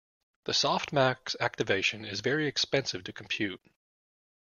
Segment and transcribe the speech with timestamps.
[0.45, 3.61] The softmax activation is very expensive to compute.